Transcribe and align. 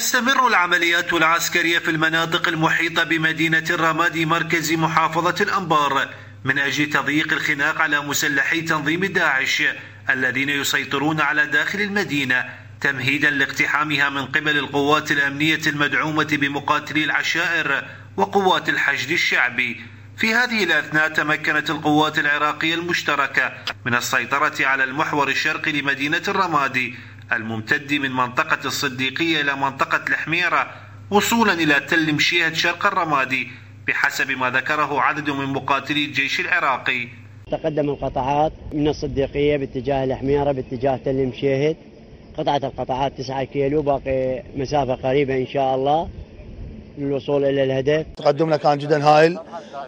تستمر 0.00 0.46
العمليات 0.46 1.12
العسكرية 1.12 1.78
في 1.78 1.90
المناطق 1.90 2.48
المحيطة 2.48 3.04
بمدينة 3.04 3.64
الرمادي 3.70 4.26
مركز 4.26 4.72
محافظة 4.72 5.34
الأنبار 5.40 6.08
من 6.44 6.58
أجل 6.58 6.90
تضييق 6.90 7.32
الخناق 7.32 7.80
على 7.80 8.00
مسلحي 8.00 8.60
تنظيم 8.60 9.04
داعش 9.04 9.62
الذين 10.10 10.48
يسيطرون 10.48 11.20
على 11.20 11.46
داخل 11.46 11.80
المدينة 11.80 12.44
تمهيدا 12.80 13.30
لاقتحامها 13.30 14.08
من 14.08 14.26
قبل 14.26 14.58
القوات 14.58 15.12
الأمنية 15.12 15.60
المدعومة 15.66 16.28
بمقاتلي 16.32 17.04
العشائر 17.04 17.84
وقوات 18.16 18.68
الحشد 18.68 19.10
الشعبي. 19.10 19.80
في 20.16 20.34
هذه 20.34 20.64
الأثناء 20.64 21.08
تمكنت 21.08 21.70
القوات 21.70 22.18
العراقية 22.18 22.74
المشتركة 22.74 23.52
من 23.84 23.94
السيطرة 23.94 24.66
على 24.66 24.84
المحور 24.84 25.28
الشرقي 25.28 25.72
لمدينة 25.72 26.22
الرمادي 26.28 26.94
الممتد 27.32 27.94
من 27.94 28.10
منطقة 28.10 28.66
الصديقية 28.66 29.40
إلى 29.40 29.56
منطقة 29.56 30.04
الحميرة 30.08 30.70
وصولا 31.10 31.52
إلى 31.52 31.80
تل 31.80 32.12
مشيهد 32.14 32.54
شرق 32.54 32.86
الرمادي 32.86 33.48
بحسب 33.86 34.30
ما 34.30 34.50
ذكره 34.50 35.00
عدد 35.00 35.30
من 35.30 35.46
مقاتلي 35.46 36.04
الجيش 36.04 36.40
العراقي. 36.40 37.08
تقدم 37.50 37.88
القطعات 37.88 38.52
من 38.72 38.88
الصديقية 38.88 39.56
باتجاه 39.56 40.04
الحميرة 40.04 40.52
باتجاه 40.52 40.96
تل 40.96 41.26
مشيهد 41.26 41.76
قطعة 42.38 42.56
القطعات 42.56 43.12
9 43.18 43.44
كيلو 43.44 43.82
باقي 43.82 44.42
مسافة 44.56 44.94
قريبة 44.94 45.36
إن 45.36 45.46
شاء 45.46 45.74
الله. 45.74 46.08
للوصول 46.98 47.44
إلى 47.44 47.64
الهدف. 47.64 48.06
تقدمنا 48.16 48.56
كان 48.56 48.78
جدا 48.78 49.04
هائل 49.04 49.38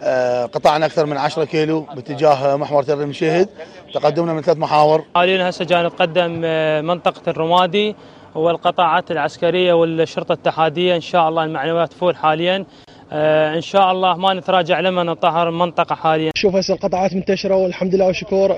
آه، 0.03 0.45
قطعنا 0.45 0.85
أكثر 0.85 1.05
من 1.05 1.17
10 1.17 1.45
كيلو 1.45 1.79
باتجاه 1.81 2.55
محور 2.55 2.83
تل 2.83 3.07
مشيهد 3.07 3.49
تقدمنا 3.93 4.33
من 4.33 4.41
ثلاث 4.41 4.57
محاور. 4.57 5.03
حاليا 5.15 5.49
هسه 5.49 5.65
جاي 5.65 5.83
نتقدم 5.83 6.41
آه، 6.45 6.81
منطقة 6.81 7.29
الرمادي 7.29 7.95
والقطاعات 8.35 9.11
العسكرية 9.11 9.73
والشرطة 9.73 10.33
الاتحادية. 10.33 10.95
إن 10.95 11.01
شاء 11.01 11.29
الله 11.29 11.43
المعنويات 11.43 11.93
فول 11.93 12.15
حاليا. 12.15 12.65
آه، 13.11 13.55
إن 13.55 13.61
شاء 13.61 13.91
الله 13.91 14.17
ما 14.17 14.33
نتراجع 14.33 14.79
لما 14.79 15.03
نطهر 15.03 15.49
المنطقة 15.49 15.95
حاليا. 15.95 16.31
شوف 16.35 16.55
هسه 16.55 16.73
القطاعات 16.73 17.13
منتشرة 17.13 17.55
والحمد 17.55 17.95
لله 17.95 18.05
والشكر. 18.05 18.55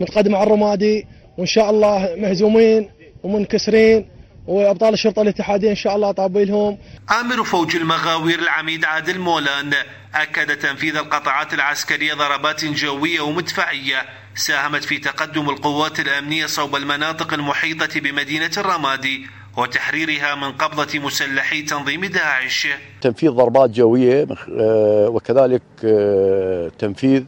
متقدمة 0.00 0.38
على 0.38 0.46
الرمادي. 0.46 1.06
وإن 1.38 1.46
شاء 1.46 1.70
الله 1.70 2.14
مهزومين 2.16 2.90
ومنكسرين. 3.22 4.15
وأبطال 4.46 4.92
الشرطة 4.92 5.22
الاتحادية 5.22 5.70
إن 5.70 5.76
شاء 5.76 5.96
الله 5.96 6.12
طابيلهم 6.12 6.78
عامر 7.08 7.44
فوج 7.44 7.76
المغاوير 7.76 8.38
العميد 8.38 8.84
عادل 8.84 9.18
مولان 9.18 9.72
أكد 10.14 10.56
تنفيذ 10.56 10.96
القطاعات 10.96 11.54
العسكرية 11.54 12.14
ضربات 12.14 12.64
جوية 12.64 13.20
ومدفعية 13.20 14.02
ساهمت 14.34 14.84
في 14.84 14.98
تقدم 14.98 15.50
القوات 15.50 16.00
الأمنية 16.00 16.46
صوب 16.46 16.76
المناطق 16.76 17.34
المحيطة 17.34 18.00
بمدينة 18.00 18.50
الرمادي 18.56 19.26
وتحريرها 19.56 20.34
من 20.34 20.52
قبضة 20.52 20.98
مسلحي 20.98 21.62
تنظيم 21.62 22.04
داعش. 22.04 22.68
تنفيذ 23.00 23.30
ضربات 23.30 23.70
جوية 23.70 24.26
آه، 24.60 25.08
وكذلك 25.08 25.62
آه، 25.84 26.70
تنفيذ 26.78 27.24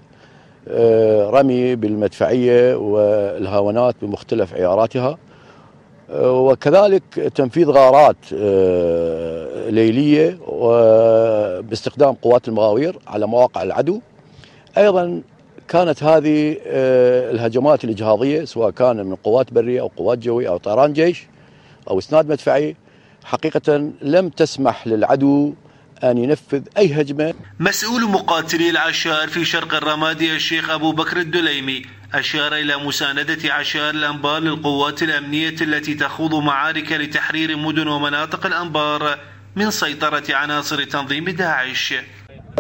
آه، 0.68 1.30
رمي 1.30 1.76
بالمدفعية 1.76 2.74
والهاونات 2.74 3.96
بمختلف 4.02 4.54
عياراتها. 4.54 5.18
وكذلك 6.14 7.02
تنفيذ 7.34 7.70
غارات 7.70 8.16
ليلية 9.72 10.38
باستخدام 11.60 12.12
قوات 12.12 12.48
المغاوير 12.48 12.98
على 13.06 13.26
مواقع 13.26 13.62
العدو. 13.62 14.00
أيضا 14.78 15.22
كانت 15.68 16.02
هذه 16.02 16.56
الهجمات 17.30 17.84
الإجهاضية 17.84 18.44
سواء 18.44 18.70
كان 18.70 19.06
من 19.06 19.14
قوات 19.14 19.52
برية 19.52 19.80
أو 19.80 19.90
قوات 19.96 20.18
جوية 20.18 20.48
أو 20.48 20.56
طيران 20.56 20.92
جيش 20.92 21.26
أو 21.90 21.98
إسناد 21.98 22.28
مدفعي 22.28 22.76
حقيقة 23.24 23.90
لم 24.02 24.28
تسمح 24.28 24.86
للعدو 24.86 25.52
أن 26.04 26.18
ينفذ 26.18 26.62
أي 26.78 27.00
هجمة. 27.00 27.34
مسؤول 27.60 28.04
مقاتلي 28.04 28.70
العشائر 28.70 29.28
في 29.28 29.44
شرق 29.44 29.74
الرمادي 29.74 30.36
الشيخ 30.36 30.70
أبو 30.70 30.92
بكر 30.92 31.16
الدليمي 31.16 31.82
أشار 32.14 32.54
إلى 32.54 32.76
مساندة 32.76 33.54
عشائر 33.54 33.90
الأنبار 33.90 34.38
للقوات 34.40 35.02
الأمنية 35.02 35.54
التي 35.60 35.94
تخوض 35.94 36.34
معارك 36.34 36.92
لتحرير 36.92 37.56
مدن 37.56 37.88
ومناطق 37.88 38.46
الأنبار 38.46 39.18
من 39.56 39.70
سيطرة 39.70 40.22
عناصر 40.30 40.84
تنظيم 40.84 41.24
داعش. 41.24 41.94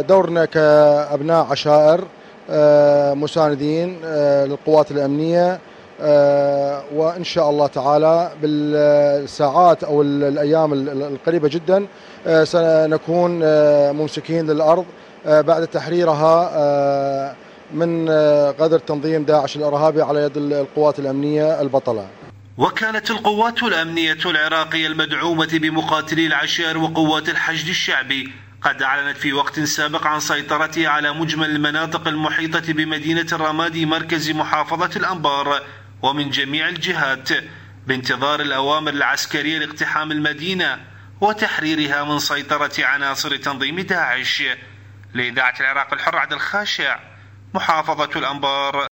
دورنا 0.08 0.44
كأبناء 0.44 1.46
عشائر 1.50 2.08
آه، 2.50 3.14
مساندين 3.14 4.00
آه، 4.04 4.44
للقوات 4.46 4.90
الأمنية 4.90 5.60
وإن 6.94 7.24
شاء 7.24 7.50
الله 7.50 7.66
تعالى 7.66 8.32
بالساعات 8.42 9.84
أو 9.84 10.02
الأيام 10.02 10.72
القريبة 10.72 11.48
جدا 11.48 11.86
آه، 12.26 12.44
سنكون 12.44 13.40
آه، 13.42 13.92
ممسكين 13.92 14.46
للأرض 14.46 14.86
بعد 15.26 15.66
تحريرها 15.66 17.34
من 17.74 18.10
غدر 18.60 18.78
تنظيم 18.78 19.24
داعش 19.24 19.56
الإرهابي 19.56 20.02
على 20.02 20.22
يد 20.22 20.36
القوات 20.36 20.98
الأمنية 20.98 21.60
البطلة. 21.60 22.06
وكانت 22.58 23.10
القوات 23.10 23.62
الأمنية 23.62 24.18
العراقية 24.26 24.86
المدعومة 24.86 25.48
بمقاتلي 25.52 26.26
العشائر 26.26 26.78
وقوات 26.78 27.28
الحشد 27.28 27.68
الشعبي 27.68 28.32
قد 28.62 28.82
أعلنت 28.82 29.16
في 29.16 29.32
وقت 29.32 29.60
سابق 29.60 30.06
عن 30.06 30.20
سيطرتها 30.20 30.88
على 30.88 31.12
مجمل 31.12 31.50
المناطق 31.50 32.08
المحيطة 32.08 32.72
بمدينة 32.72 33.26
الرمادي 33.32 33.86
مركز 33.86 34.30
محافظة 34.30 34.90
الأنبار 34.96 35.62
ومن 36.02 36.30
جميع 36.30 36.68
الجهات 36.68 37.28
بانتظار 37.86 38.40
الأوامر 38.40 38.92
العسكرية 38.92 39.58
لاقتحام 39.58 40.12
المدينة 40.12 40.84
وتحريرها 41.20 42.04
من 42.04 42.18
سيطرة 42.18 42.72
عناصر 42.78 43.36
تنظيم 43.36 43.80
داعش. 43.80 44.42
لإذاعة 45.14 45.54
العراق 45.60 45.92
الحر 45.92 46.16
عبد 46.16 46.32
الخاشع 46.32 46.98
محافظة 47.54 48.10
الأنبار. 48.16 48.87